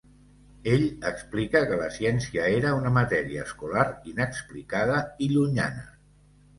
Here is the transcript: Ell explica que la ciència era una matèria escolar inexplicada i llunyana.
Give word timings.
Ell 0.69 0.85
explica 1.09 1.61
que 1.73 1.77
la 1.83 1.91
ciència 1.99 2.49
era 2.55 2.73
una 2.79 2.95
matèria 2.97 3.47
escolar 3.51 3.87
inexplicada 4.17 5.01
i 5.29 5.33
llunyana. 5.37 5.91